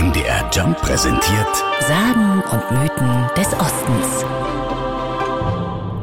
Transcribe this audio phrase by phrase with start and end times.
[0.00, 4.24] MDR Jump präsentiert Sagen und Mythen des Ostens.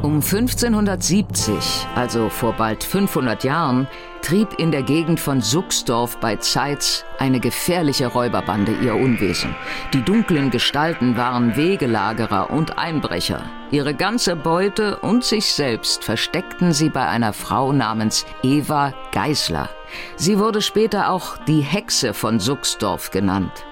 [0.02, 3.88] Um 1570, also vor bald 500 Jahren,
[4.22, 9.56] trieb in der Gegend von Suchsdorf bei Zeitz eine gefährliche Räuberbande ihr Unwesen.
[9.92, 13.42] Die dunklen Gestalten waren Wegelagerer und Einbrecher.
[13.72, 19.68] Ihre ganze Beute und sich selbst versteckten sie bei einer Frau namens Eva Geißler.
[20.14, 23.64] Sie wurde später auch die Hexe von Suchsdorf genannt.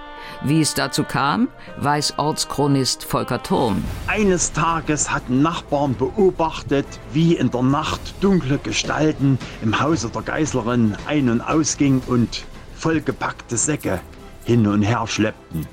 [0.44, 1.48] Wie es dazu kam,
[1.78, 3.82] weiß Ortschronist Volker Turm.
[4.06, 10.96] Eines Tages hatten Nachbarn beobachtet, wie in der Nacht dunkle Gestalten im Hause der Geißlerin
[11.06, 12.44] ein- und ausgingen und
[12.76, 14.00] vollgepackte Säcke
[14.44, 15.66] hin und her schleppten.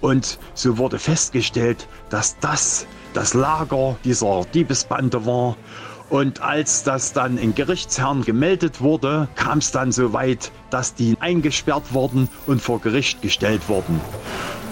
[0.00, 5.56] Und so wurde festgestellt, dass das das Lager dieser Diebesbande war.
[6.10, 11.16] Und als das dann in Gerichtsherren gemeldet wurde, kam es dann so weit, dass die
[11.20, 14.00] eingesperrt wurden und vor Gericht gestellt wurden.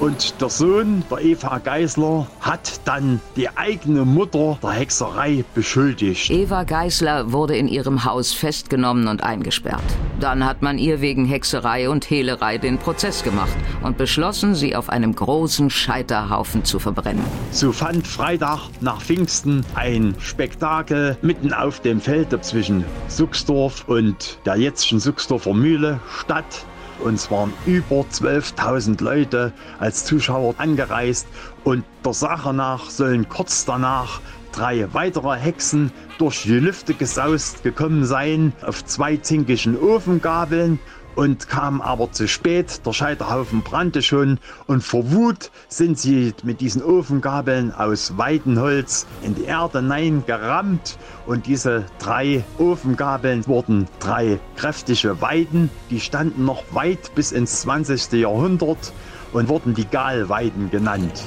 [0.01, 6.31] Und der Sohn der Eva Geisler hat dann die eigene Mutter der Hexerei beschuldigt.
[6.31, 9.83] Eva Geißler wurde in ihrem Haus festgenommen und eingesperrt.
[10.21, 14.89] Dann hat man ihr wegen Hexerei und Hehlerei den Prozess gemacht und beschlossen, sie auf
[14.89, 17.25] einem großen Scheiterhaufen zu verbrennen.
[17.51, 24.57] So fand Freitag nach Pfingsten ein Spektakel mitten auf dem Feld zwischen Suchsdorf und der
[24.57, 26.67] jetzigen Suchsdorfer Mühle statt.
[26.99, 31.27] Und es waren über 12.000 Leute als Zuschauer angereist.
[31.65, 34.21] Und der Sache nach sollen kurz danach
[34.53, 40.81] drei weitere Hexen durch die Lüfte gesaust gekommen sein auf zwei zinkischen Ofengabeln
[41.19, 42.87] und kamen aber zu spät.
[42.87, 44.39] Der Scheiterhaufen brannte schon
[44.69, 50.97] und vor Wut sind sie mit diesen Ofengabeln aus Weidenholz in die Erde hineingerammt
[51.27, 55.71] und diese drei Ofengabeln wurden drei kräftige Weiden.
[55.91, 58.13] Die standen noch weit bis ins 20.
[58.13, 58.93] Jahrhundert
[59.33, 61.25] und wurden die Galweiden genannt.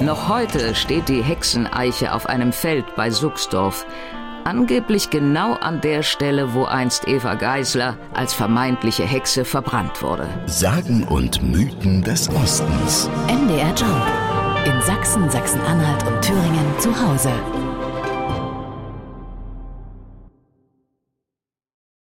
[0.00, 3.86] Noch heute steht die Hexeneiche auf einem Feld bei Suchsdorf.
[4.50, 10.26] Angeblich genau an der Stelle, wo einst Eva Geisler als vermeintliche Hexe verbrannt wurde.
[10.46, 13.08] Sagen und Mythen des Ostens.
[13.28, 14.04] MDR Jump.
[14.66, 17.30] In Sachsen, Sachsen-Anhalt und Thüringen zu Hause.